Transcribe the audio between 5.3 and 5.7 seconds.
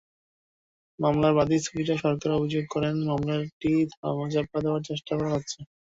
হচ্ছে।